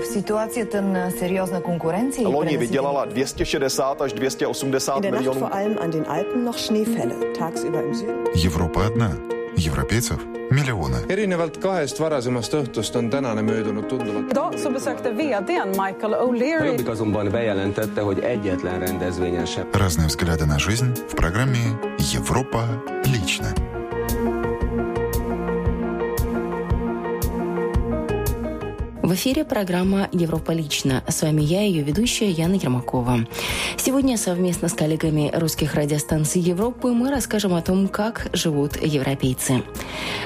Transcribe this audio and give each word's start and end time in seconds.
v 0.00 0.04
situaci 0.04 0.64
ten 0.64 1.12
seriózna 1.18 1.60
konkurenci. 1.60 2.22
Loni 2.24 2.56
vydělala 2.56 3.04
260 3.04 4.00
až 4.02 4.12
280 4.12 4.96
In 4.96 5.02
der 5.02 5.12
Nacht 5.12 5.20
milionů. 5.24 5.40
vor 5.40 5.52
allem 5.54 5.78
an 5.80 5.90
den 5.90 6.04
Alpen 6.08 6.44
noch 6.44 6.58
Schneefälle. 6.58 7.14
Tagsüber 7.38 7.82
im 7.86 7.94
Süden. 7.94 8.16
Европа 8.44 8.86
одна. 8.86 9.16
Европейцев 9.66 10.18
миллионы. 10.50 10.96
erinevalt 11.08 11.58
kahest 11.58 12.00
varasemast 12.00 12.54
õhtust 12.54 12.96
on 12.96 13.10
tänane 13.10 13.42
möödunud 13.42 13.84
tunduvalt. 13.88 14.30
Idag 14.30 14.58
så 14.58 14.70
besökte 14.70 15.10
vdn 15.10 15.68
Michael 15.68 16.14
O'Leary 16.14 16.66
Jobbik 16.66 16.88
azonban 16.88 17.30
bejelentette, 17.30 18.00
hogy 18.00 18.18
egyetlen 18.18 18.78
rendezvényen 18.80 19.46
sem 19.46 19.64
Разные 19.72 20.06
взгляды 20.06 20.46
на 20.46 20.58
жизнь 20.58 20.92
в 21.08 21.14
программе 21.14 21.58
«Европа 22.14 22.64
лично». 23.12 23.65
В 29.07 29.13
эфире 29.13 29.45
программа 29.45 30.09
«Европа 30.11 30.51
лично». 30.51 31.01
С 31.07 31.21
вами 31.21 31.41
я, 31.41 31.61
ее 31.61 31.81
ведущая 31.81 32.29
Яна 32.29 32.55
Ермакова. 32.55 33.19
Сегодня 33.77 34.17
совместно 34.17 34.67
с 34.67 34.73
коллегами 34.73 35.31
русских 35.33 35.75
радиостанций 35.75 36.41
Европы 36.41 36.91
мы 36.91 37.09
расскажем 37.09 37.53
о 37.53 37.61
том, 37.61 37.87
как 37.87 38.27
живут 38.33 38.75
европейцы. 38.75 39.63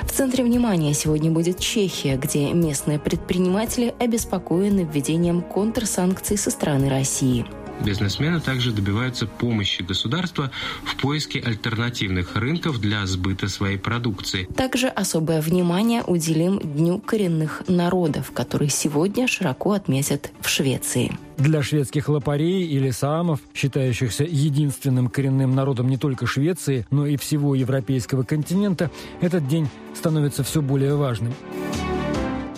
В 0.01 0.11
центре 0.11 0.43
внимания 0.43 0.95
сегодня 0.95 1.29
будет 1.29 1.59
Чехия, 1.59 2.17
где 2.17 2.51
местные 2.53 2.97
предприниматели 2.97 3.93
обеспокоены 3.99 4.89
введением 4.91 5.43
контрсанкций 5.43 6.35
со 6.35 6.49
стороны 6.49 6.89
России. 6.89 7.45
Бизнесмены 7.83 8.39
также 8.39 8.71
добиваются 8.71 9.25
помощи 9.25 9.81
государства 9.81 10.51
в 10.83 10.95
поиске 11.01 11.39
альтернативных 11.39 12.35
рынков 12.35 12.79
для 12.79 13.05
сбыта 13.07 13.47
своей 13.47 13.77
продукции. 13.77 14.47
Также 14.55 14.87
особое 14.87 15.41
внимание 15.41 16.03
уделим 16.03 16.59
Дню 16.59 16.99
коренных 16.99 17.63
народов, 17.67 18.31
который 18.31 18.69
сегодня 18.69 19.27
широко 19.27 19.73
отметят 19.73 20.31
в 20.41 20.49
Швеции. 20.49 21.11
Для 21.37 21.63
шведских 21.63 22.07
лопарей 22.07 22.67
или 22.67 22.91
саамов, 22.91 23.39
считающихся 23.55 24.23
единственным 24.23 25.09
коренным 25.09 25.55
народом 25.55 25.89
не 25.89 25.97
только 25.97 26.27
Швеции, 26.27 26.85
но 26.91 27.07
и 27.07 27.17
всего 27.17 27.55
европейского 27.55 28.23
континента, 28.23 28.91
этот 29.21 29.47
день 29.47 29.67
становится 29.95 30.43
все 30.43 30.61
более 30.61 30.95
важным. 30.95 31.33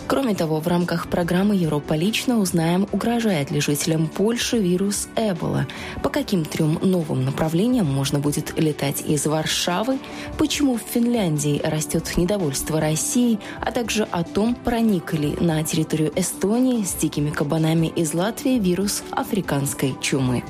Кроме 0.08 0.36
того, 0.36 0.59
в 0.59 0.68
рамках 0.68 1.08
программы 1.08 1.56
«Европа 1.56 1.94
лично» 1.94 2.40
узнаем, 2.40 2.88
угрожает 2.92 3.52
ли 3.52 3.62
жителям 3.62 4.08
Польши 4.08 4.58
вирус 4.58 5.08
Эбола, 5.16 5.66
по 6.02 6.09
каким 6.09 6.46
трем 6.46 6.78
новым 6.82 7.23
направлениям 7.26 7.86
можно 7.86 8.20
будет 8.20 8.58
летать 8.59 9.02
из 9.02 9.26
Варшавы, 9.26 10.00
почему 10.38 10.76
в 10.76 10.81
Финляндии 10.81 11.62
растет 11.64 12.18
недовольство 12.18 12.80
России, 12.80 13.40
а 13.62 13.72
также 13.72 14.04
о 14.04 14.24
том, 14.24 14.56
проник 14.56 15.14
ли 15.14 15.36
на 15.40 15.64
территорию 15.64 16.12
Эстонии 16.16 16.84
с 16.84 16.94
дикими 16.94 17.30
кабанами 17.30 17.88
из 17.88 18.14
Латвии 18.14 18.59
вирус 18.59 19.04
африканской 19.12 19.96
чумы. 20.02 20.44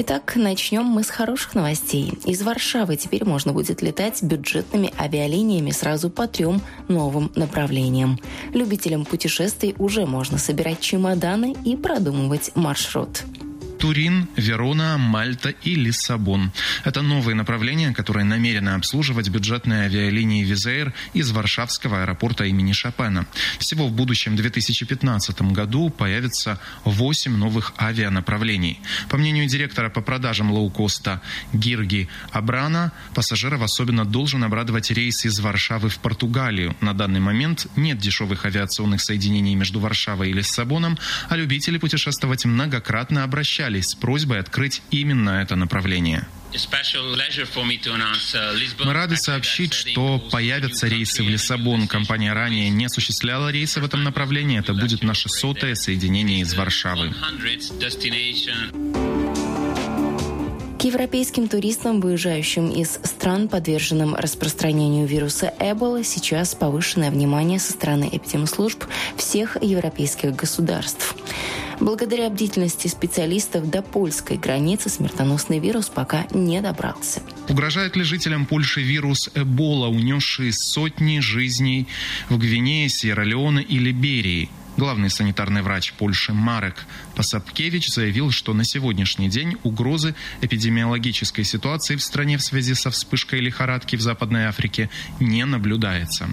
Итак, 0.00 0.34
начнем 0.36 0.84
мы 0.84 1.02
с 1.02 1.10
хороших 1.10 1.56
новостей. 1.56 2.12
Из 2.24 2.40
Варшавы 2.42 2.96
теперь 2.96 3.24
можно 3.24 3.52
будет 3.52 3.82
летать 3.82 4.22
бюджетными 4.22 4.94
авиалиниями 4.96 5.72
сразу 5.72 6.08
по 6.08 6.28
трем 6.28 6.62
новым 6.86 7.32
направлениям. 7.34 8.20
Любителям 8.54 9.04
путешествий 9.04 9.74
уже 9.76 10.06
можно 10.06 10.38
собирать 10.38 10.78
чемоданы 10.78 11.56
и 11.64 11.74
продумывать 11.74 12.52
маршрут. 12.54 13.24
Турин, 13.78 14.28
Верона, 14.36 14.98
Мальта 14.98 15.50
и 15.50 15.74
Лиссабон. 15.74 16.52
Это 16.84 17.02
новые 17.02 17.34
направления, 17.34 17.92
которые 17.92 18.24
намерены 18.24 18.70
обслуживать 18.70 19.28
бюджетные 19.28 19.84
авиалинии 19.84 20.44
Wizz 20.44 20.71
Air 20.71 20.92
из 21.14 21.30
Варшавского 21.30 22.02
аэропорта 22.02 22.44
имени 22.44 22.72
Шопена. 22.72 23.26
Всего 23.58 23.86
в 23.86 23.92
будущем 23.92 24.36
2015 24.36 25.42
году 25.52 25.90
появится 25.90 26.58
8 26.84 27.36
новых 27.36 27.72
авианаправлений. 27.78 28.80
По 29.08 29.16
мнению 29.16 29.46
директора 29.46 29.90
по 29.90 30.00
продажам 30.00 30.50
лоукоста 30.50 31.22
Гирги 31.52 32.08
Абрана, 32.32 32.92
пассажиров 33.14 33.62
особенно 33.62 34.04
должен 34.04 34.42
обрадовать 34.44 34.90
рейс 34.90 35.24
из 35.24 35.38
Варшавы 35.40 35.88
в 35.88 35.98
Португалию. 35.98 36.76
На 36.80 36.94
данный 36.94 37.20
момент 37.20 37.66
нет 37.76 37.98
дешевых 37.98 38.44
авиационных 38.44 39.00
соединений 39.00 39.54
между 39.54 39.78
Варшавой 39.80 40.30
и 40.30 40.32
Лиссабоном, 40.32 40.98
а 41.28 41.36
любители 41.36 41.78
путешествовать 41.78 42.44
многократно 42.44 43.24
обращались 43.68 43.90
с 43.90 43.94
просьбой 43.94 44.40
открыть 44.40 44.82
именно 44.90 45.30
это 45.42 45.56
направление. 45.56 46.26
Мы 48.84 48.92
рады 48.92 49.16
сообщить, 49.16 49.74
что 49.74 50.18
появятся 50.18 50.88
рейсы 50.88 51.22
в 51.22 51.28
Лиссабон. 51.28 51.86
Компания 51.86 52.32
ранее 52.32 52.70
не 52.70 52.86
осуществляла 52.86 53.50
рейсы 53.50 53.80
в 53.80 53.84
этом 53.84 54.02
направлении. 54.02 54.58
Это 54.58 54.72
будет 54.72 55.02
наше 55.02 55.28
сотое 55.28 55.74
соединение 55.74 56.40
из 56.40 56.54
Варшавы. 56.54 57.12
К 60.78 60.84
европейским 60.84 61.48
туристам, 61.48 62.00
выезжающим 62.00 62.70
из 62.70 63.00
стран, 63.02 63.48
подверженным 63.48 64.14
распространению 64.14 65.06
вируса 65.06 65.52
Эбола, 65.58 66.04
сейчас 66.04 66.54
повышенное 66.54 67.10
внимание 67.10 67.58
со 67.58 67.72
стороны 67.72 68.08
эпидемслужб 68.10 68.84
всех 69.16 69.58
европейских 69.60 70.34
государств. 70.36 71.14
Благодаря 71.80 72.28
бдительности 72.28 72.88
специалистов 72.88 73.70
до 73.70 73.82
польской 73.82 74.36
границы 74.36 74.88
смертоносный 74.88 75.60
вирус 75.60 75.88
пока 75.88 76.26
не 76.32 76.60
добрался. 76.60 77.22
Угрожает 77.48 77.94
ли 77.94 78.02
жителям 78.02 78.46
Польши 78.46 78.82
вирус 78.82 79.30
Эбола, 79.34 79.86
унесший 79.86 80.52
сотни 80.52 81.20
жизней 81.20 81.86
в 82.28 82.38
Гвинее, 82.38 82.88
Сьерра-Леоне 82.88 83.62
и 83.62 83.78
Либерии? 83.78 84.50
Главный 84.78 85.10
санитарный 85.10 85.62
врач 85.62 85.92
Польши 85.94 86.32
Марек 86.32 86.86
Посапкевич 87.16 87.88
заявил, 87.88 88.30
что 88.30 88.54
на 88.54 88.62
сегодняшний 88.62 89.28
день 89.28 89.56
угрозы 89.64 90.14
эпидемиологической 90.40 91.42
ситуации 91.42 91.96
в 91.96 92.00
стране 92.00 92.38
в 92.38 92.42
связи 92.42 92.74
со 92.74 92.92
вспышкой 92.92 93.40
лихорадки 93.40 93.96
в 93.96 94.00
Западной 94.00 94.44
Африке 94.44 94.88
не 95.18 95.44
наблюдается. 95.44 96.28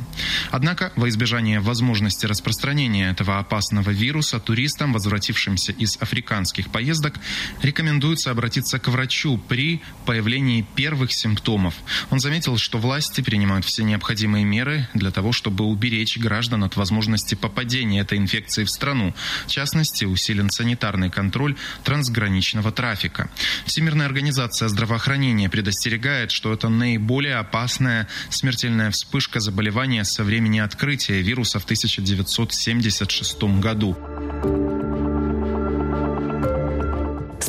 Однако, 0.51 0.93
во 0.95 1.09
избежание 1.09 1.59
возможности 1.59 2.27
распространения 2.27 3.09
этого 3.09 3.39
опасного 3.39 3.89
вируса, 3.89 4.39
туристам, 4.39 4.93
возвратившимся 4.93 5.71
из 5.71 5.97
африканских 5.99 6.69
поездок, 6.69 7.15
рекомендуется 7.63 8.29
обратиться 8.29 8.77
к 8.77 8.89
врачу 8.89 9.39
при 9.39 9.81
появлении 10.05 10.63
первых 10.75 11.13
симптомов. 11.13 11.73
Он 12.11 12.19
заметил, 12.19 12.59
что 12.59 12.77
власти 12.77 13.21
принимают 13.21 13.65
все 13.65 13.83
необходимые 13.83 14.45
меры 14.45 14.87
для 14.93 15.09
того, 15.09 15.31
чтобы 15.31 15.63
уберечь 15.65 16.19
граждан 16.19 16.63
от 16.63 16.75
возможности 16.75 17.33
попадения 17.33 18.01
этой 18.01 18.19
инфекции 18.19 18.34
в 18.43 18.69
страну. 18.69 19.13
В 19.45 19.49
частности, 19.49 20.05
усилен 20.05 20.49
санитарный 20.49 21.09
контроль 21.09 21.55
трансграничного 21.83 22.71
трафика. 22.71 23.29
Всемирная 23.65 24.05
организация 24.05 24.67
здравоохранения 24.67 25.49
предостерегает, 25.49 26.31
что 26.31 26.53
это 26.53 26.69
наиболее 26.69 27.35
опасная 27.35 28.07
смертельная 28.29 28.91
вспышка 28.91 29.39
заболевания 29.39 30.03
со 30.03 30.23
времени 30.23 30.59
открытия 30.59 31.21
вируса 31.21 31.59
в 31.59 31.63
1976 31.63 33.43
году. 33.59 34.64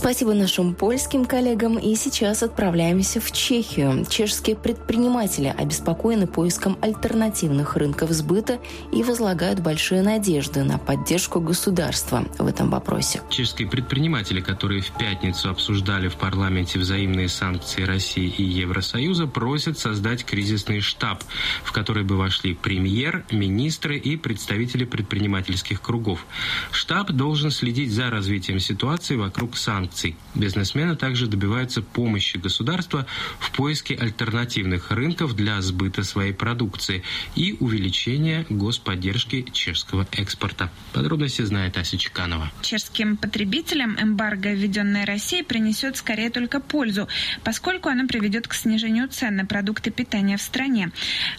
Спасибо 0.07 0.35
нашим 0.35 0.73
польским 0.73 1.25
коллегам. 1.25 1.79
И 1.79 1.97
сейчас 1.97 2.45
отправляемся 2.45 3.21
в 3.21 3.33
Чехию. 3.33 4.07
Чешские 4.09 4.55
предприниматели 4.55 5.53
обеспокоены 5.59 6.29
поиском 6.29 6.79
альтернативных 6.81 7.75
рынков 7.75 8.13
сбыта 8.13 8.61
и 8.93 9.03
возлагают 9.03 9.59
большие 9.59 10.03
надежды 10.03 10.63
на 10.63 10.79
поддержку 10.79 11.41
государства 11.41 12.25
в 12.39 12.47
этом 12.47 12.71
вопросе. 12.71 13.21
Чешские 13.31 13.67
предприниматели, 13.67 14.41
которые 14.41 14.81
в 14.81 14.97
пятницу 14.97 15.51
обсуждали 15.51 16.07
в 16.07 16.15
парламенте 16.15 16.79
взаимные 16.79 17.29
санкции 17.29 17.83
России 17.83 18.29
и 18.29 18.45
Евросоюза, 18.45 19.27
просят 19.27 19.77
создать 19.77 20.25
кризисный 20.25 20.83
штаб, 20.83 21.25
в 21.65 21.73
который 21.73 22.05
бы 22.05 22.17
вошли 22.17 22.55
премьер, 22.55 23.25
министры 23.33 23.99
и 23.99 24.17
представители 24.17 24.85
предпринимательских 24.85 25.83
кругов. 25.83 26.25
Штаб 26.71 27.11
должен 27.11 27.51
следить 27.51 27.91
за 27.91 28.09
развитием 28.09 28.61
ситуации 28.61 29.17
вокруг 29.17 29.57
санкций. 29.57 29.96
Бизнесмены 30.35 30.97
также 30.97 31.27
добиваются 31.27 31.81
помощи 31.81 32.37
государства 32.37 33.07
в 33.39 33.51
поиске 33.53 33.95
альтернативных 33.95 34.91
рынков 34.91 35.35
для 35.35 35.61
сбыта 35.63 36.05
своей 36.05 36.33
продукции 36.33 37.03
и 37.35 37.57
увеличения 37.61 38.45
господдержки 38.51 39.47
чешского 39.53 40.07
экспорта. 40.13 40.71
Подробности 40.93 41.43
знает 41.43 41.79
Ася 41.79 41.97
Чеканова. 41.97 42.53
Чешским 42.61 43.17
потребителям 43.17 43.97
эмбарго, 43.99 44.53
введенное 44.53 45.07
Россией, 45.07 45.43
принесет 45.43 45.97
скорее 45.97 46.31
только 46.31 46.61
пользу, 46.61 47.09
поскольку 47.43 47.89
оно 47.89 48.07
приведет 48.07 48.49
к 48.49 48.55
снижению 48.55 49.09
цен 49.09 49.37
на 49.37 49.47
продукты 49.47 49.91
питания 49.91 50.37
в 50.37 50.43
стране. 50.43 50.91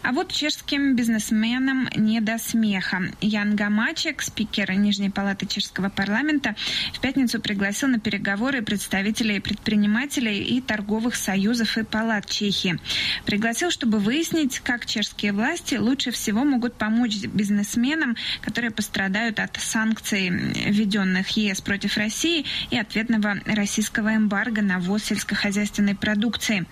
А 0.01 0.11
вот 0.11 0.31
чешским 0.31 0.95
бизнесменам 0.95 1.89
не 1.95 2.21
до 2.21 2.37
смеха. 2.37 3.01
Ян 3.21 3.55
Гамачек, 3.55 4.21
спикер 4.21 4.71
Нижней 4.71 5.09
палаты 5.09 5.45
чешского 5.45 5.89
парламента, 5.89 6.55
в 6.93 6.99
пятницу 6.99 7.39
пригласил 7.39 7.89
на 7.89 7.99
переговоры 7.99 8.46
переговоры 8.47 8.61
представителей 8.61 9.41
предпринимателей 9.41 10.41
и 10.41 10.61
торговых 10.61 11.15
союзов 11.15 11.77
и 11.77 11.83
палат 11.83 12.29
Чехии. 12.29 12.79
Пригласил, 13.25 13.71
чтобы 13.71 13.99
выяснить, 13.99 14.59
как 14.59 14.85
чешские 14.85 15.33
власти 15.33 15.75
лучше 15.75 16.11
всего 16.11 16.45
могут 16.45 16.75
помочь 16.75 17.17
бизнесменам, 17.17 18.15
которые 18.41 18.71
пострадают 18.71 19.39
от 19.39 19.57
санкций, 19.57 20.29
введенных 20.29 21.29
ЕС 21.31 21.59
против 21.59 21.97
России 21.97 22.45
и 22.71 22.77
ответного 22.77 23.35
российского 23.45 24.15
эмбарго 24.15 24.61
на 24.61 24.79
ввоз 24.79 25.03
сельскохозяйственной 25.03 25.95
продукции. 25.95 26.65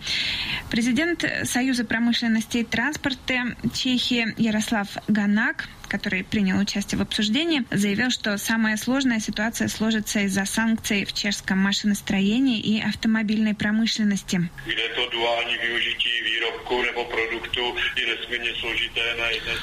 Президент 0.69 1.25
Союза 1.43 1.83
промышленности 1.83 2.59
и 2.59 2.63
транспорта 2.63 3.55
Чехии 3.73 4.33
Ярослав 4.37 4.87
Ганак 5.09 5.67
который 5.87 6.23
принял 6.23 6.59
участие 6.59 6.99
в 6.99 7.01
обсуждении, 7.01 7.63
заявил, 7.71 8.09
что 8.09 8.37
самая 8.37 8.77
сложная 8.77 9.19
ситуация 9.19 9.67
сложится 9.67 10.19
из-за 10.21 10.45
санкций 10.45 11.05
в 11.05 11.13
чешском 11.13 11.57
машиностроении 11.59 12.59
и 12.59 12.81
автомобильной 12.81 13.53
промышленности. 13.53 14.49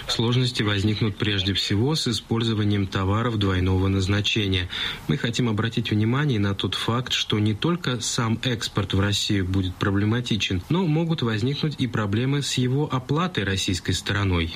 Сложности 0.09 0.63
возникнут 0.63 1.17
прежде 1.17 1.55
всего 1.55 1.95
с 1.95 2.07
использованием 2.09 2.87
товаров 2.87 3.39
двойного 3.39 3.89
назначения. 3.89 4.69
Мы 5.09 5.17
хотим 5.17 5.49
обратить 5.49 5.91
внимание 5.91 6.39
на 6.39 6.55
тот 6.55 6.75
факт, 6.75 7.13
что 7.13 7.39
не 7.39 7.55
только 7.55 8.01
сам 8.01 8.39
экспорт 8.43 8.95
в 8.95 9.01
Россию 9.01 9.47
будет 9.47 9.75
проблематичен, 9.77 10.63
но 10.69 10.87
могут 10.87 11.23
возникнуть 11.23 11.77
и 11.79 11.87
проблемы 11.87 12.43
с 12.43 12.55
его 12.55 12.89
оплатой 12.93 13.45
российской 13.45 13.93
стороной 13.93 14.53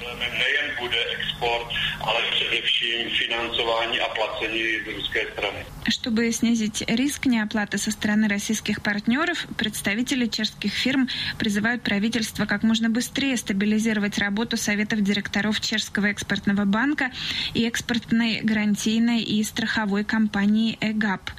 a 3.33 4.09
placení 4.15 4.85
z 4.85 4.89
ruské 4.95 5.27
strany. 5.33 5.65
Чтобы 5.89 6.33
снизить 6.33 6.83
риск 6.89 7.27
неоплаты 7.27 7.79
со 7.79 7.91
стороны 7.91 8.29
российских 8.29 8.83
партнеров, 8.83 9.47
представители 9.57 10.27
чешских 10.27 10.73
фирм 10.73 11.09
призывают 11.39 11.83
правительство 11.83 12.45
как 12.45 12.65
можно 12.65 12.91
быстрее 12.91 13.37
стабилизировать 13.37 14.19
работу 14.19 14.57
советов 14.57 15.03
директоров 15.03 15.61
Чешского 15.61 16.07
экспортного 16.07 16.65
банка 16.65 17.13
и 17.55 17.65
экспортной 17.67 18.41
гарантийной 18.43 19.23
и 19.23 19.43
страховой 19.45 20.05
компании 20.05 20.77
ЭГАП. 20.81 21.31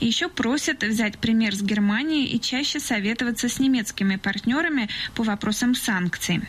И 0.00 0.06
еще 0.06 0.28
просят 0.28 0.82
взять 0.82 1.18
пример 1.18 1.54
с 1.54 1.62
Германии 1.62 2.26
и 2.26 2.38
чаще 2.40 2.80
советоваться 2.80 3.48
с 3.48 3.58
немецкими 3.58 4.16
партнерами 4.16 4.88
по 5.14 5.22
вопросам 5.22 5.74
санкций. 5.74 6.42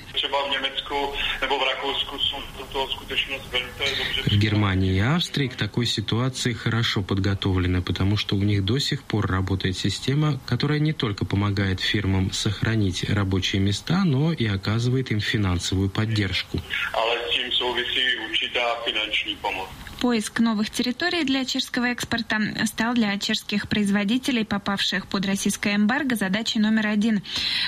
В 2.76 4.38
Германии 4.38 4.96
и 4.96 5.00
Австрии 5.00 5.48
к 5.48 5.56
такой 5.56 5.86
ситуации 5.86 6.52
хорошо 6.52 7.02
подготовлены, 7.02 7.82
потому 7.82 8.18
что 8.18 8.36
у 8.36 8.44
них 8.44 8.66
до 8.66 8.80
сих 8.80 9.04
пор 9.04 9.28
работает 9.28 9.78
система, 9.78 10.42
которая 10.46 10.80
не 10.80 10.92
только 10.92 11.26
помогает 11.26 11.80
фирмам 11.80 12.34
сохранить 12.34 13.10
рабочие 13.10 13.62
места, 13.62 14.04
но 14.04 14.34
и 14.34 14.46
оказывает 14.46 15.12
им 15.12 15.22
финансовую 15.22 15.90
поддержку. 15.90 16.60
Поиск 20.02 20.40
новых 20.40 20.70
территорий 20.70 21.24
для 21.24 21.46
чешского 21.46 21.86
экспорта 21.86 22.40
стал 22.66 22.94
для 22.94 23.18
чешских 23.18 23.68
производителей, 23.68 24.46
попавших 24.46 25.08
под 25.08 25.26
российское 25.26 25.76
эмбарго, 25.76 26.16
задачей 26.16 26.60
номер 26.60 26.88
один. 26.88 27.24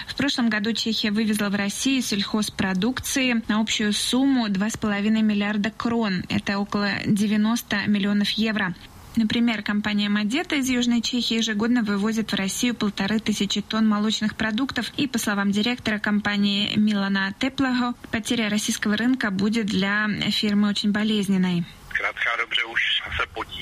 В 0.07 0.15
прошлом 0.15 0.49
году 0.49 0.73
Чехия 0.73 1.11
вывезла 1.11 1.49
в 1.49 1.55
Россию 1.55 2.03
сельхозпродукции 2.03 3.41
на 3.47 3.59
общую 3.59 3.94
сумму 3.94 4.47
2,5 4.47 5.09
миллиарда 5.21 5.71
крон. 5.71 6.25
Это 6.29 6.59
около 6.59 6.89
90 7.05 7.88
миллионов 7.88 8.29
евро. 8.31 8.75
Например, 9.17 9.63
компания 9.63 10.09
Мадета 10.09 10.57
из 10.57 10.69
Южной 10.69 11.01
Чехии 11.01 11.37
ежегодно 11.37 11.81
вывозит 11.81 12.31
в 12.31 12.35
Россию 12.35 12.75
полторы 12.75 13.17
тысячи 13.19 13.61
тонн 13.61 13.89
молочных 13.89 14.35
продуктов. 14.35 14.91
И, 14.95 15.07
по 15.07 15.17
словам 15.17 15.51
директора 15.51 15.97
компании 15.97 16.77
Милана 16.77 17.33
Теплаго, 17.39 17.95
потеря 18.11 18.47
российского 18.47 18.95
рынка 18.95 19.31
будет 19.31 19.65
для 19.65 20.07
фирмы 20.29 20.69
очень 20.69 20.91
болезненной. 20.91 21.65
Zkrátka 21.97 22.29
dobře 22.37 22.63
už 22.63 23.01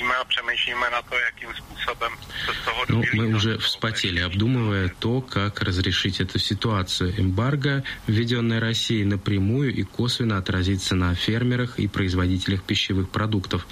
potíme 0.05 0.15
a 0.15 0.23
přemýšlíme 0.25 0.89
na 0.91 1.01
to, 1.01 1.15
jakým 1.15 1.49
způsobem 1.55 2.11
se 2.45 2.51
z 2.53 2.65
toho 2.65 2.85
Ну, 2.89 3.03
мы 3.13 3.35
уже 3.35 3.57
вспотели, 3.57 4.21
обдумывая 4.21 4.89
то, 4.99 5.21
как 5.21 5.61
разрешить 5.61 6.19
эту 6.19 6.39
ситуацию. 6.39 7.13
Эмбарго, 7.17 7.83
введенное 8.07 8.59
Россией, 8.59 9.05
напрямую 9.05 9.73
и 9.73 9.83
косвенно 9.83 10.37
отразится 10.37 10.95
на 10.95 11.15
фермерах 11.15 11.79
и 11.79 11.87
производителях 11.87 12.63
пищевых 12.63 13.09
продуктов. 13.09 13.67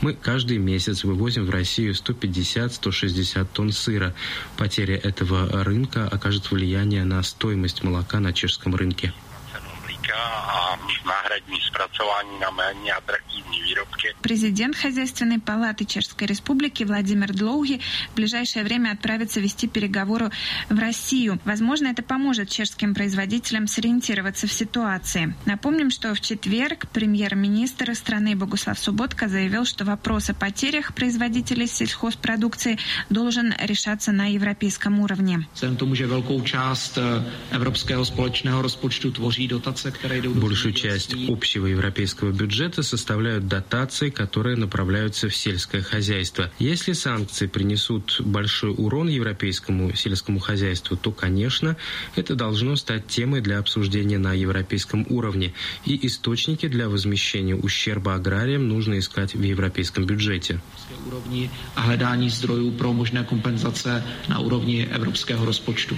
Мы 0.00 0.14
каждый 0.14 0.58
месяц 0.58 1.04
вывозим 1.04 1.46
в 1.46 1.50
Россию 1.50 1.94
150-160 1.94 3.46
тонн 3.52 3.72
сыра. 3.72 4.14
Потеря 4.56 4.96
этого 4.96 5.64
рынка 5.64 6.08
окажет 6.08 6.50
влияние 6.50 7.04
на 7.04 7.22
стоимость 7.22 7.82
молока 7.82 8.20
на 8.20 8.32
чешском 8.32 8.74
рынке 8.74 9.12
náhradní 11.06 11.60
zpracování 11.60 12.40
na 12.40 12.50
méně 12.50 12.92
аттрактивные 12.92 13.62
výrobky. 13.62 14.14
Президент 14.22 14.76
Хозяйственной 14.76 15.38
палаты 15.38 15.84
Чешской 15.84 16.26
Республики 16.26 16.84
Владимир 16.84 17.32
Длоуги 17.32 17.80
в 18.12 18.14
ближайшее 18.16 18.64
время 18.64 18.92
отправится 18.92 19.40
вести 19.40 19.68
переговоры 19.68 20.30
в 20.68 20.78
Россию. 20.78 21.38
Возможно, 21.44 21.88
это 21.88 22.02
поможет 22.02 22.48
чешским 22.48 22.94
производителям 22.94 23.66
сориентироваться 23.66 24.46
в 24.46 24.52
ситуации. 24.52 25.34
Напомним, 25.46 25.90
что 25.90 26.14
в 26.14 26.20
четверг 26.20 26.86
премьер-министр 26.92 27.94
страны 27.94 28.36
Богуслав 28.36 28.78
Субботка 28.78 29.28
заявил, 29.28 29.64
что 29.64 29.84
вопрос 29.84 30.30
о 30.30 30.34
потерях 30.34 30.94
производителей 30.94 31.66
сельхозпродукции 31.66 32.78
должен 33.10 33.54
решаться 33.60 34.12
на 34.12 34.26
европейском 34.32 35.00
уровне. 35.00 35.46
Dotace, 39.48 39.88
Большую 40.28 40.74
часть 40.78 41.14
общего 41.28 41.66
европейского 41.66 42.30
бюджета 42.32 42.82
составляют 42.82 43.48
дотации, 43.48 44.10
которые 44.10 44.56
направляются 44.56 45.28
в 45.28 45.34
сельское 45.36 45.82
хозяйство. 45.82 46.50
Если 46.58 46.92
санкции 46.92 47.46
принесут 47.46 48.20
большой 48.20 48.74
урон 48.76 49.08
европейскому 49.08 49.94
сельскому 49.94 50.38
хозяйству, 50.38 50.96
то, 50.96 51.10
конечно, 51.10 51.76
это 52.16 52.34
должно 52.34 52.76
стать 52.76 53.06
темой 53.06 53.40
для 53.40 53.58
обсуждения 53.58 54.18
на 54.18 54.32
европейском 54.34 55.06
уровне. 55.10 55.52
И 55.84 56.06
источники 56.06 56.68
для 56.68 56.88
возмещения 56.88 57.56
ущерба 57.56 58.14
аграриям 58.14 58.68
нужно 58.68 58.98
искать 58.98 59.34
в 59.34 59.42
европейском 59.42 60.04
бюджете. 60.06 60.60
A 61.76 61.80
hledání 61.80 62.30
zdrojů 62.30 62.70
pro 62.70 62.92
možné 62.92 63.24
kompenzace 63.24 64.04
na 64.28 64.38
úrovni 64.38 64.86
evropského 64.86 65.44
rozpočtu. 65.44 65.96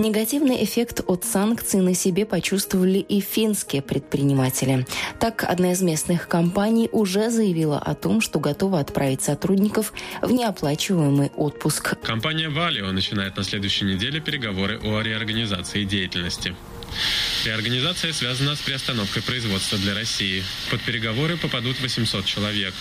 Негативный 0.00 0.64
эффект 0.64 1.02
от 1.06 1.24
санкций 1.24 1.80
на 1.80 1.92
себе 1.92 2.24
почувствовали 2.24 3.00
и 3.00 3.20
финские 3.20 3.82
предприниматели. 3.82 4.86
Так, 5.18 5.44
одна 5.46 5.72
из 5.72 5.82
местных 5.82 6.26
компаний 6.26 6.88
уже 6.90 7.28
заявила 7.28 7.78
о 7.78 7.94
том, 7.94 8.22
что 8.22 8.40
готова 8.40 8.80
отправить 8.80 9.20
сотрудников 9.20 9.92
в 10.22 10.32
неоплачиваемый 10.32 11.30
отпуск. 11.36 11.98
Компания 12.02 12.48
«Валио» 12.48 12.90
начинает 12.92 13.36
на 13.36 13.44
следующей 13.44 13.84
неделе 13.84 14.20
переговоры 14.20 14.80
о 14.82 15.02
реорганизации 15.02 15.84
деятельности. 15.84 16.56
Реорганизация 17.44 18.12
связана 18.12 18.54
с 18.54 18.60
приостановкой 18.60 19.22
производства 19.22 19.78
для 19.78 19.94
России. 19.94 20.44
Под 20.70 20.82
переговоры 20.82 21.38
попадут 21.38 21.80
800 21.80 22.26
человек. 22.26 22.74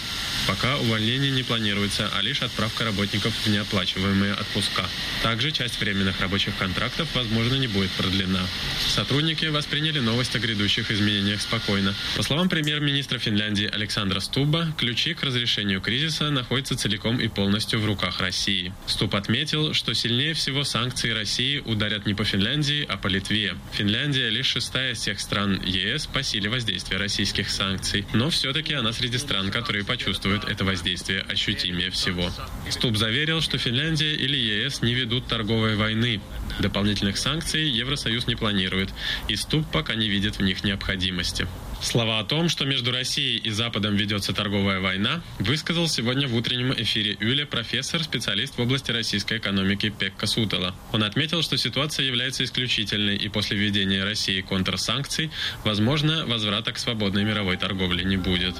Пока 0.47 0.75
увольнение 0.77 1.31
не 1.31 1.43
планируется, 1.43 2.09
а 2.13 2.21
лишь 2.21 2.41
отправка 2.41 2.83
работников 2.83 3.33
в 3.33 3.47
неоплачиваемые 3.47 4.33
отпуска. 4.33 4.85
Также 5.23 5.51
часть 5.51 5.79
временных 5.79 6.19
рабочих 6.19 6.57
контрактов, 6.57 7.07
возможно, 7.13 7.55
не 7.55 7.67
будет 7.67 7.89
продлена. 7.91 8.45
Сотрудники 8.85 9.45
восприняли 9.45 9.99
новость 9.99 10.35
о 10.35 10.39
грядущих 10.39 10.91
изменениях 10.91 11.41
спокойно. 11.41 11.95
По 12.17 12.23
словам 12.23 12.49
премьер-министра 12.49 13.17
Финляндии 13.17 13.69
Александра 13.71 14.19
Стуба, 14.19 14.73
ключи 14.77 15.13
к 15.13 15.23
разрешению 15.23 15.79
кризиса 15.79 16.31
находятся 16.31 16.75
целиком 16.75 17.21
и 17.21 17.29
полностью 17.29 17.79
в 17.79 17.85
руках 17.85 18.19
России. 18.19 18.73
Стуб 18.87 19.15
отметил, 19.15 19.73
что 19.73 19.93
сильнее 19.93 20.33
всего 20.33 20.65
санкции 20.65 21.11
России 21.11 21.59
ударят 21.59 22.05
не 22.05 22.13
по 22.13 22.25
Финляндии, 22.25 22.85
а 22.89 22.97
по 22.97 23.07
Литве. 23.07 23.55
Финляндия 23.71 24.29
лишь 24.29 24.48
шестая 24.49 24.93
из 24.93 24.99
всех 24.99 25.19
стран 25.19 25.61
ЕС 25.63 26.07
по 26.07 26.23
силе 26.23 26.49
воздействия 26.49 26.97
российских 26.97 27.49
санкций, 27.49 28.05
но 28.13 28.31
все-таки 28.31 28.73
она 28.73 28.91
среди 28.91 29.19
стран, 29.19 29.51
которые 29.51 29.85
почувствуют 29.85 30.43
это 30.45 30.65
воздействие 30.65 31.21
ощутимее 31.21 31.91
всего. 31.91 32.31
Ступ 32.69 32.97
заверил, 32.97 33.41
что 33.41 33.59
Финляндия 33.59 34.15
или 34.15 34.35
ЕС 34.35 34.81
не 34.81 34.95
ведут 34.95 35.27
торговой 35.27 35.75
войны. 35.75 36.19
Дополнительных 36.59 37.17
санкций 37.17 37.69
Евросоюз 37.69 38.25
не 38.25 38.35
планирует, 38.35 38.89
и 39.27 39.35
Ступ 39.35 39.65
пока 39.71 39.93
не 39.93 40.09
видит 40.09 40.37
в 40.37 40.41
них 40.41 40.63
необходимости. 40.63 41.47
Слова 41.81 42.19
о 42.19 42.25
том, 42.25 42.49
что 42.49 42.65
между 42.65 42.91
Россией 42.91 43.37
и 43.37 43.49
Западом 43.51 43.95
ведется 43.95 44.33
торговая 44.33 44.81
война, 44.81 45.21
высказал 45.39 45.87
сегодня 45.87 46.27
в 46.27 46.35
утреннем 46.35 46.73
эфире 46.73 47.15
Юля 47.21 47.45
профессор, 47.45 48.03
специалист 48.03 48.57
в 48.57 48.61
области 48.61 48.91
российской 48.91 49.37
экономики 49.37 49.93
Пекка 49.97 50.27
Сутела. 50.27 50.75
Он 50.91 51.03
отметил, 51.03 51.41
что 51.41 51.55
ситуация 51.57 52.05
является 52.05 52.43
исключительной, 52.43 53.15
и 53.15 53.29
после 53.29 53.55
введения 53.55 54.03
России 54.03 54.38
контрсанкций, 54.41 55.31
возможно, 55.63 56.25
возврата 56.25 56.71
к 56.71 56.79
свободной 56.79 57.23
мировой 57.23 57.57
торговле 57.57 58.03
не 58.03 58.17
будет. 58.17 58.55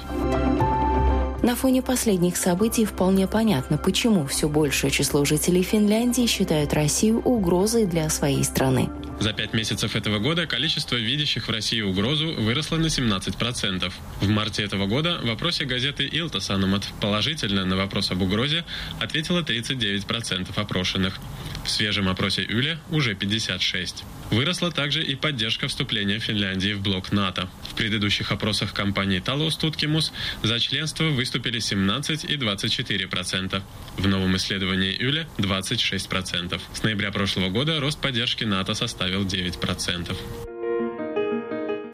На 1.42 1.56
фоне 1.56 1.80
последних 1.80 2.36
событий 2.36 2.84
вполне 2.84 3.26
понятно, 3.26 3.78
почему 3.78 4.26
все 4.26 4.48
большее 4.48 4.90
число 4.90 5.24
жителей 5.24 5.62
Финляндии 5.62 6.26
считают 6.26 6.74
Россию 6.74 7.20
угрозой 7.20 7.86
для 7.86 8.10
своей 8.10 8.44
страны. 8.44 8.90
За 9.20 9.34
пять 9.34 9.52
месяцев 9.52 9.96
этого 9.96 10.18
года 10.18 10.46
количество 10.46 10.96
видящих 10.96 11.46
в 11.46 11.50
России 11.50 11.82
угрозу 11.82 12.32
выросло 12.32 12.78
на 12.78 12.86
17%. 12.86 13.92
В 14.22 14.28
марте 14.30 14.62
этого 14.62 14.86
года 14.86 15.18
в 15.22 15.26
вопросе 15.26 15.66
газеты 15.66 16.06
«Илта 16.06 16.40
Санамат» 16.40 16.86
положительно 17.02 17.66
на 17.66 17.76
вопрос 17.76 18.10
об 18.10 18.22
угрозе 18.22 18.64
ответило 18.98 19.42
39% 19.42 20.48
опрошенных. 20.56 21.18
В 21.66 21.68
свежем 21.68 22.08
опросе 22.08 22.46
Юля 22.48 22.78
уже 22.90 23.14
56. 23.14 24.04
Выросла 24.30 24.72
также 24.72 25.04
и 25.04 25.14
поддержка 25.16 25.68
вступления 25.68 26.18
Финляндии 26.18 26.72
в 26.72 26.80
блок 26.80 27.12
НАТО. 27.12 27.50
В 27.70 27.74
предыдущих 27.74 28.32
опросах 28.32 28.74
компании 28.74 29.22
Talos 29.22 29.58
Tutkimus 29.60 30.10
за 30.42 30.58
членство 30.58 31.04
выступили 31.04 31.60
17 31.60 32.24
и 32.24 32.36
24 32.36 33.06
процента. 33.06 33.62
В 33.96 34.08
новом 34.08 34.36
исследовании 34.36 34.96
Юля 35.00 35.26
26 35.38 36.08
процентов. 36.08 36.62
С 36.74 36.82
ноября 36.82 37.12
прошлого 37.12 37.48
года 37.48 37.80
рост 37.80 38.00
поддержки 38.00 38.44
НАТО 38.44 38.74
составил 38.74 39.24
9 39.24 39.60
процентов. 39.60 40.18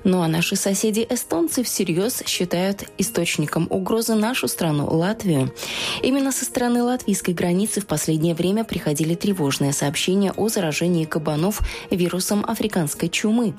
Ну 0.07 0.23
а 0.23 0.29
наши 0.29 0.55
соседи-эстонцы 0.55 1.65
всерьез 1.65 2.23
считают 2.27 2.85
источником 2.97 3.67
угрозы 3.71 4.15
нашу 4.15 4.47
страну, 4.47 4.87
Латвию. 4.89 5.53
Именно 6.01 6.31
со 6.31 6.45
стороны 6.45 6.85
латвийской 6.85 7.35
границы 7.35 7.81
в 7.81 7.89
последнее 7.89 8.37
время 8.37 8.63
приходили 8.63 9.17
тревожные 9.17 9.73
сообщения 9.73 10.31
о 10.31 10.49
заражении 10.49 11.07
кабанов 11.07 11.61
вирусом 11.91 12.45
африканской 12.47 13.09
чумы. 13.09 13.57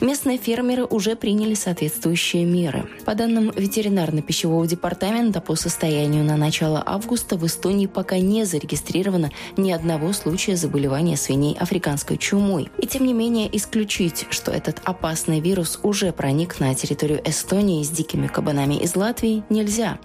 Местные 0.00 0.38
фермеры 0.38 0.86
уже 0.86 1.14
приняли 1.14 1.52
соответствующие 1.52 2.46
меры. 2.46 2.88
По 3.04 3.14
данным 3.14 3.50
ветеринарно-пищевого 3.50 4.66
департамента, 4.66 5.42
по 5.42 5.56
состоянию 5.56 6.24
на 6.24 6.38
начало 6.38 6.82
августа 6.86 7.36
в 7.36 7.44
Эстонии 7.44 7.86
пока 7.86 8.16
не 8.16 8.46
зарегистрировано 8.46 9.30
ни 9.58 9.70
одного 9.70 10.14
случая 10.14 10.56
заболевания 10.56 11.18
свиней 11.18 11.54
африканской 11.60 12.16
чумой. 12.16 12.70
И 12.78 12.86
тем 12.86 13.04
не 13.04 13.12
менее 13.12 13.54
исключить, 13.54 14.24
что 14.30 14.52
этот 14.52 14.80
опасный 14.84 15.40
вирус 15.40 15.80
уже 15.82 16.12
проник 16.12 16.60
на 16.60 16.74
территорию 16.74 17.20
Эстонии 17.24 17.82
с 17.82 17.90
дикими 17.90 18.26
кабанами 18.26 18.74
из 18.74 18.96
Латвии, 18.96 19.42
нельзя. 19.48 19.98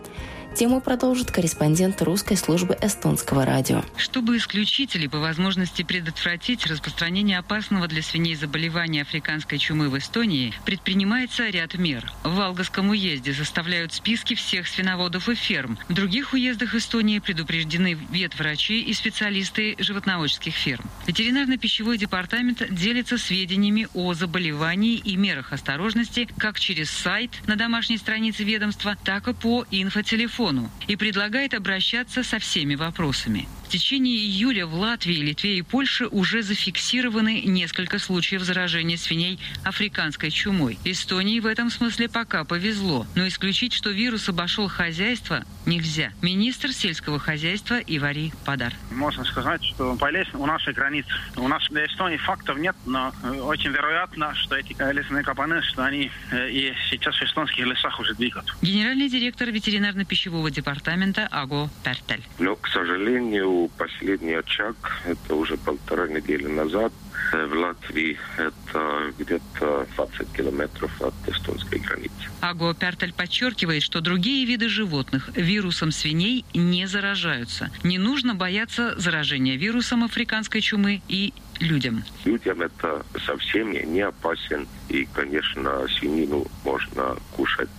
Тему 0.57 0.81
продолжит 0.81 1.29
корреспондент 1.29 2.01
русской 2.01 2.35
службы 2.35 2.75
эстонского 2.81 3.45
радио. 3.45 3.83
Чтобы 3.95 4.37
исключить 4.37 4.95
или 4.95 5.05
по 5.05 5.19
возможности 5.19 5.83
предотвратить 5.83 6.65
распространение 6.65 7.37
опасного 7.37 7.87
для 7.87 8.01
свиней 8.01 8.33
заболевания 8.33 9.03
африканской 9.03 9.59
чумы 9.59 9.89
в 9.89 9.97
Эстонии, 9.99 10.55
предпринимается 10.65 11.47
ряд 11.47 11.75
мер. 11.75 12.11
В 12.23 12.33
Волгском 12.33 12.89
уезде 12.89 13.35
составляют 13.35 13.93
списки 13.93 14.33
всех 14.33 14.67
свиноводов 14.67 15.29
и 15.29 15.35
ферм. 15.35 15.77
В 15.89 15.93
других 15.93 16.33
уездах 16.33 16.73
Эстонии 16.73 17.19
предупреждены 17.19 17.95
ветврачи 18.09 18.81
и 18.81 18.93
специалисты 18.93 19.75
животноводческих 19.77 20.55
ферм. 20.55 20.89
Ветеринарно-пищевой 21.05 21.99
департамент 21.99 22.63
делится 22.71 23.19
сведениями 23.19 23.89
о 23.93 24.15
заболевании 24.15 24.95
и 24.95 25.17
мерах 25.17 25.53
осторожности 25.53 26.27
как 26.35 26.59
через 26.59 26.89
сайт 26.89 27.29
на 27.45 27.55
домашней 27.55 27.99
странице 27.99 28.43
ведомства, 28.43 28.97
так 29.03 29.27
и 29.27 29.35
по 29.35 29.63
инфотелефону 29.69 30.46
телефону 30.47 30.69
и 30.87 30.95
предлагает 30.95 31.53
обращаться 31.53 32.23
со 32.23 32.39
всеми 32.39 32.75
вопросами. 32.75 33.47
В 33.67 33.69
течение 33.69 34.15
июля 34.15 34.65
в 34.65 34.75
Латвии, 34.75 35.15
Литве 35.15 35.57
и 35.57 35.61
Польше 35.61 36.07
уже 36.07 36.41
зафиксированы 36.41 37.41
несколько 37.41 37.99
случаев 37.99 38.41
заражения 38.43 38.95
свиней 38.95 39.41
африканской 39.65 40.31
чумой. 40.31 40.79
Эстонии 40.85 41.41
в 41.41 41.45
этом 41.45 41.69
смысле 41.69 42.07
пока 42.07 42.45
повезло, 42.45 43.05
но 43.15 43.27
исключить, 43.27 43.73
что 43.73 43.89
вирус 43.89 44.29
обошел 44.29 44.69
хозяйство, 44.69 45.43
нельзя. 45.65 46.13
Министр 46.21 46.71
сельского 46.71 47.19
хозяйства 47.19 47.81
Ивари 47.85 48.31
Падар. 48.45 48.73
Можно 48.89 49.25
сказать, 49.25 49.61
что 49.65 49.95
болезнь 49.95 50.31
у 50.35 50.45
нашей 50.45 50.71
границы. 50.71 51.09
У 51.35 51.49
нас 51.49 51.69
в 51.69 51.75
Эстонии 51.75 52.15
фактов 52.15 52.57
нет, 52.57 52.75
но 52.85 53.13
очень 53.41 53.71
вероятно, 53.71 54.33
что 54.35 54.55
эти 54.55 54.77
лесные 54.93 55.25
кабаны, 55.25 55.61
что 55.63 55.83
они 55.83 56.09
э, 56.31 56.49
и 56.49 56.73
сейчас 56.89 57.17
в 57.17 57.21
эстонских 57.21 57.65
лесах 57.65 57.99
уже 57.99 58.13
двигают. 58.13 58.47
Генеральный 58.61 59.09
директор 59.09 59.49
ветеринарно-пищевого 59.49 60.51
департамента 60.51 61.27
Аго 61.29 61.69
Пертель. 61.83 62.23
Но, 62.39 62.55
к 62.55 62.69
сожалению, 62.69 63.56
последний 63.77 64.33
очаг, 64.33 64.75
это 65.05 65.35
уже 65.35 65.57
полтора 65.57 66.07
недели 66.07 66.47
назад. 66.47 66.93
В 67.33 67.53
Латвии 67.53 68.17
это 68.37 69.11
где-то 69.17 69.85
20 69.95 70.31
километров 70.31 71.01
от 71.01 71.13
эстонской 71.27 71.79
границы. 71.79 72.13
Аго 72.39 72.73
Пертель 72.73 73.11
подчеркивает, 73.11 73.83
что 73.83 73.99
другие 73.99 74.45
виды 74.45 74.69
животных 74.69 75.29
вирусом 75.35 75.91
свиней 75.91 76.45
не 76.53 76.87
заражаются. 76.87 77.69
Не 77.83 77.97
нужно 77.97 78.33
бояться 78.35 78.97
заражения 78.97 79.57
вирусом 79.57 80.03
африканской 80.03 80.61
чумы 80.61 81.01
и 81.09 81.33
людям. 81.59 82.03
Людям 82.23 82.61
это 82.61 83.05
совсем 83.25 83.71
не 83.71 84.01
опасен. 84.01 84.67
И, 84.87 85.05
конечно, 85.13 85.85
свинину 85.99 86.45
можно 86.63 87.17
кушать. 87.35 87.69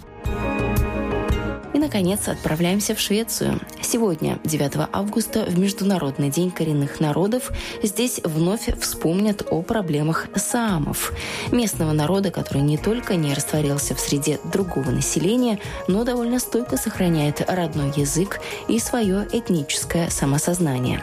Наконец, 1.88 2.28
отправляемся 2.28 2.94
в 2.94 3.00
Швецию. 3.00 3.62
Сегодня, 3.80 4.38
9 4.44 4.90
августа, 4.92 5.46
в 5.48 5.58
Международный 5.58 6.28
день 6.28 6.50
коренных 6.50 7.00
народов, 7.00 7.50
здесь 7.82 8.20
вновь 8.24 8.68
вспомнят 8.78 9.42
о 9.50 9.62
проблемах 9.62 10.26
саамов, 10.36 11.14
местного 11.50 11.92
народа, 11.92 12.30
который 12.30 12.60
не 12.60 12.76
только 12.76 13.16
не 13.16 13.32
растворился 13.32 13.94
в 13.94 14.00
среде 14.00 14.38
другого 14.52 14.90
населения, 14.90 15.60
но 15.88 16.04
довольно 16.04 16.40
стойко 16.40 16.76
сохраняет 16.76 17.42
родной 17.48 17.90
язык 17.96 18.38
и 18.68 18.78
свое 18.78 19.26
этническое 19.32 20.10
самосознание. 20.10 21.02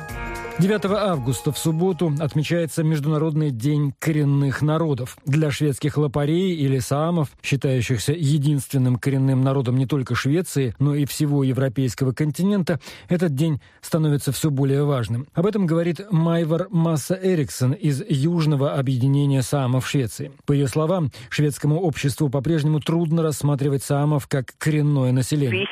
9 0.58 0.86
августа 0.86 1.52
в 1.52 1.58
субботу 1.58 2.14
отмечается 2.18 2.82
Международный 2.82 3.52
день 3.52 3.94
коренных 4.00 4.62
народов. 4.62 5.18
Для 5.26 5.52
шведских 5.52 5.98
лопарей 5.98 6.56
или 6.56 6.80
саамов, 6.80 7.28
считающихся 7.44 8.14
единственным 8.14 8.96
коренным 8.96 9.42
народом 9.42 9.76
не 9.76 9.86
только 9.86 10.16
Швеции, 10.16 10.74
но 10.80 10.96
и 10.96 11.04
всего 11.06 11.44
европейского 11.44 12.14
континента, 12.14 12.80
этот 13.10 13.36
день 13.36 13.60
становится 13.82 14.32
все 14.32 14.50
более 14.50 14.86
важным. 14.86 15.28
Об 15.34 15.46
этом 15.46 15.66
говорит 15.66 16.00
Майвар 16.10 16.68
Масса 16.70 17.20
Эриксон 17.22 17.74
из 17.74 18.02
Южного 18.08 18.76
объединения 18.76 19.42
саамов 19.42 19.86
Швеции. 19.86 20.32
По 20.48 20.54
ее 20.54 20.68
словам, 20.68 21.10
шведскому 21.30 21.82
обществу 21.82 22.30
по-прежнему 22.30 22.80
трудно 22.80 23.24
рассматривать 23.24 23.84
саамов 23.84 24.28
как 24.28 24.46
коренное 24.58 25.12
население. 25.12 25.68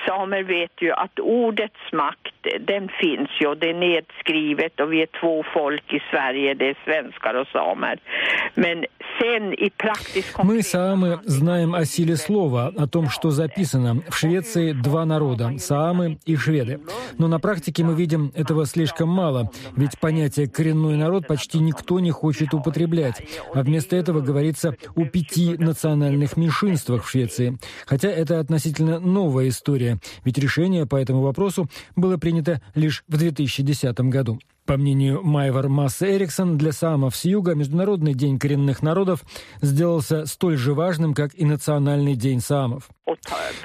Ju 4.77 4.83
och 4.83 4.93
vi 4.93 5.01
är 5.01 5.09
två 5.21 5.43
folk 5.53 5.93
i 5.93 5.99
Sverige, 6.11 6.53
det 6.53 6.69
är 6.69 6.77
svenskar 6.85 7.33
och 7.33 7.47
samer. 7.47 7.99
Men 8.55 8.85
sen 9.19 9.53
i 9.53 9.69
praktisk 9.69 10.37
Мы, 10.43 10.61
саамы, 10.63 11.19
знаем 11.25 11.75
о 11.75 11.85
силе 11.85 12.17
слова, 12.17 12.73
о 12.77 12.87
том, 12.87 13.09
что 13.09 13.31
записано. 13.31 14.01
В 14.09 14.15
Швеции 14.15 14.73
два 14.73 15.05
народа– 15.05 15.51
саамы 15.57 16.17
и 16.25 16.35
шведы. 16.35 16.79
Но 17.17 17.27
на 17.27 17.39
практике 17.39 17.83
мы 17.83 17.95
видим 17.95 18.31
этого 18.35 18.65
слишком 18.65 19.09
мало, 19.09 19.51
ведь 19.75 19.99
понятие 19.99 20.47
«коренной 20.47 20.95
народ» 20.97 21.27
почти 21.27 21.59
никто 21.59 21.99
не 21.99 22.11
хочет 22.11 22.53
употреблять. 22.53 23.21
А 23.53 23.61
вместо 23.61 23.95
этого 23.95 24.21
говорится 24.21 24.75
о 24.95 25.05
пяти 25.05 25.57
национальных 25.57 26.37
меньшинствах 26.37 27.03
в 27.03 27.09
Швеции. 27.09 27.57
Хотя 27.85 28.09
это 28.09 28.39
относительно 28.39 28.99
новая 28.99 29.47
история, 29.49 29.99
ведь 30.25 30.37
решение 30.37 30.85
по 30.85 30.95
этому 30.95 31.21
вопросу 31.21 31.69
было 31.95 32.17
принято 32.17 32.61
лишь 32.75 33.03
в 33.07 33.17
2010 33.17 33.99
году. 34.01 34.39
По 34.65 34.77
мнению 34.77 35.21
Майвар 35.23 35.67
Масса 35.67 36.09
Эриксон, 36.15 36.57
для 36.57 36.71
самов 36.71 37.17
с 37.17 37.25
юга 37.25 37.53
Международный 37.53 38.13
день 38.13 38.39
коренных 38.39 38.81
народов 38.81 39.23
сделался 39.61 40.25
столь 40.25 40.55
же 40.55 40.73
важным, 40.73 41.13
как 41.13 41.31
и 41.35 41.43
Национальный 41.43 42.15
день 42.15 42.39
самов. 42.39 42.89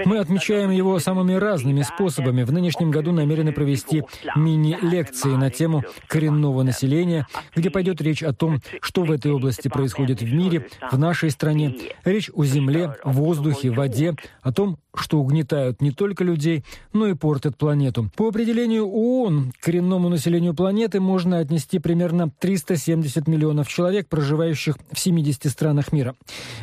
Мы 0.04 0.18
отмечаем 0.18 0.70
его 0.70 0.98
самыми 0.98 1.34
разными 1.34 1.82
способами. 1.82 2.42
В 2.42 2.52
нынешнем 2.52 2.90
году 2.90 3.12
намерены 3.12 3.52
провести 3.52 4.02
мини-лекции 4.34 5.36
на 5.36 5.50
тему 5.50 5.84
коренного 6.08 6.64
населения, 6.64 7.28
где 7.54 7.70
пойдет 7.70 8.00
речь 8.00 8.24
о 8.24 8.32
том, 8.32 8.60
что 8.80 9.04
в 9.04 9.12
этой 9.12 9.30
области 9.30 9.68
происходит 9.68 10.20
в 10.20 10.32
мире, 10.32 10.66
в 10.90 10.98
нашей 10.98 11.30
стране. 11.30 11.76
Речь 12.04 12.30
о 12.34 12.44
земле, 12.44 12.96
воздухе, 13.04 13.70
воде, 13.70 14.16
о 14.42 14.52
том, 14.52 14.78
что 14.94 15.20
угнетают 15.20 15.80
не 15.80 15.92
только 15.92 16.24
людей, 16.24 16.64
но 16.92 17.06
и 17.06 17.14
портят 17.14 17.56
планету. 17.56 18.10
По 18.16 18.28
определению 18.28 18.86
ООН, 18.88 19.52
коренному 19.60 20.08
населению 20.08 20.54
планеты 20.54 20.88
планеты 20.88 21.00
можно 21.00 21.38
отнести 21.38 21.78
примерно 21.78 22.30
370 22.38 23.28
миллионов 23.28 23.68
человек, 23.68 24.09
проживающих 24.09 24.76
в 24.90 24.99
70 24.99 25.50
странах 25.50 25.92
мира. 25.92 26.14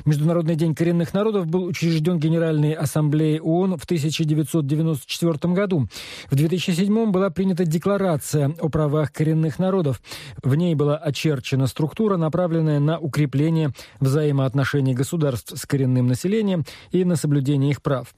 Международный 0.06 0.56
день 0.56 0.74
коренных 0.74 1.14
народов 1.14 1.46
был 1.46 1.66
учрежден 1.66 2.18
Генеральной 2.18 2.72
Ассамблеей 2.74 3.40
ООН 3.40 3.78
в 3.78 3.84
1994 3.84 5.54
году. 5.54 5.88
В 6.32 6.36
2007 6.36 7.12
была 7.12 7.30
принята 7.30 7.66
Декларация 7.66 8.52
о 8.60 8.70
правах 8.70 9.12
коренных 9.12 9.60
народов. 9.60 10.02
В 10.42 10.56
ней 10.56 10.74
была 10.74 10.98
очерчена 10.98 11.68
структура, 11.68 12.18
направленная 12.18 12.80
на 12.80 12.98
укрепление 12.98 13.74
взаимоотношений 14.00 14.96
государств 14.96 15.54
с 15.56 15.66
коренным 15.66 16.08
населением 16.08 16.66
и 16.92 17.04
на 17.04 17.16
соблюдение 17.16 17.72
их 17.72 17.82
прав. 17.82 18.14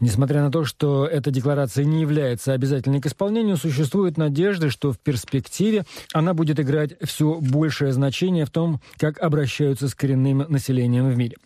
Несмотря 0.00 0.42
на 0.42 0.50
то, 0.50 0.64
что 0.64 1.06
эта 1.06 1.30
декларация 1.30 1.84
не 1.84 2.02
является 2.02 2.52
обязательной 2.52 3.00
к 3.00 3.06
исполнению, 3.06 3.56
существует 3.56 4.18
надежда, 4.18 4.70
что 4.70 4.92
в 4.92 4.98
перспективе 5.46 5.84
она 6.12 6.34
будет 6.34 6.60
играть 6.60 6.92
все 7.02 7.38
большее 7.40 7.92
значение 7.92 8.44
в 8.44 8.50
том, 8.50 8.80
как 8.98 9.20
обращаются 9.20 9.88
с 9.88 9.94
коренным 9.94 10.38
населением 10.48 11.08
в 11.10 11.16
мире. 11.16 11.36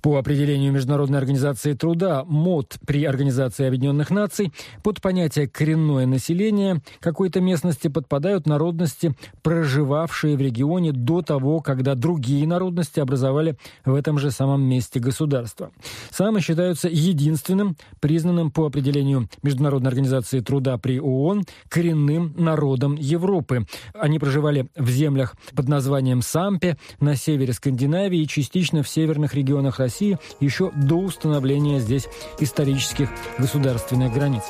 По 0.00 0.16
определению 0.16 0.72
Международной 0.72 1.18
организации 1.18 1.72
труда 1.72 2.24
МОД 2.24 2.78
при 2.86 3.04
Организации 3.04 3.66
Объединенных 3.66 4.10
Наций 4.10 4.52
под 4.82 5.00
понятие 5.00 5.48
«коренное 5.48 6.06
население» 6.06 6.80
какой-то 7.00 7.40
местности 7.40 7.88
подпадают 7.88 8.46
народности, 8.46 9.14
проживавшие 9.42 10.36
в 10.36 10.40
регионе 10.40 10.92
до 10.92 11.22
того, 11.22 11.60
когда 11.60 11.94
другие 11.94 12.46
народности 12.46 13.00
образовали 13.00 13.56
в 13.84 13.94
этом 13.94 14.18
же 14.18 14.30
самом 14.30 14.62
месте 14.62 15.00
государство. 15.00 15.70
Самы 16.10 16.40
считаются 16.40 16.88
единственным, 16.88 17.76
признанным 18.00 18.50
по 18.50 18.66
определению 18.66 19.28
Международной 19.42 19.88
организации 19.88 20.40
труда 20.40 20.78
при 20.78 21.00
ООН 21.00 21.44
коренным 21.68 22.34
народом 22.36 22.94
Европы. 22.94 23.66
Они 23.94 24.18
проживали 24.18 24.68
в 24.76 24.88
землях 24.88 25.34
под 25.54 25.68
названием 25.68 26.22
Сампе 26.22 26.76
на 27.00 27.16
севере 27.16 27.52
Скандинавии 27.52 28.20
и 28.20 28.28
частично 28.28 28.82
в 28.82 28.88
северных 28.88 29.34
регионах 29.34 29.78
России 29.78 29.87
России 29.88 30.18
еще 30.38 30.70
до 30.74 30.96
установления 30.96 31.80
здесь 31.80 32.08
исторических 32.38 33.08
государственных 33.38 34.12
границ. 34.12 34.42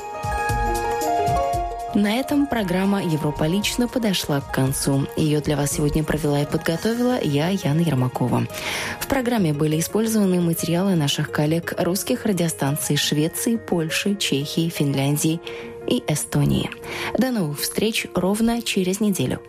На 1.94 2.16
этом 2.16 2.46
программа 2.46 3.02
«Европа 3.02 3.44
лично» 3.44 3.88
подошла 3.88 4.40
к 4.40 4.52
концу. 4.52 5.06
Ее 5.16 5.40
для 5.40 5.56
вас 5.56 5.72
сегодня 5.72 6.04
провела 6.04 6.42
и 6.42 6.46
подготовила 6.46 7.18
я, 7.22 7.48
Яна 7.48 7.80
Ермакова. 7.80 8.46
В 9.00 9.06
программе 9.06 9.52
были 9.52 9.78
использованы 9.78 10.40
материалы 10.40 10.96
наших 10.96 11.30
коллег 11.30 11.74
русских 11.78 12.26
радиостанций 12.26 12.96
Швеции, 12.96 13.56
Польши, 13.56 14.16
Чехии, 14.16 14.68
Финляндии 14.68 15.40
и 15.86 16.02
Эстонии. 16.08 16.70
До 17.16 17.30
новых 17.30 17.60
встреч 17.60 18.06
ровно 18.14 18.60
через 18.60 19.00
неделю. 19.00 19.40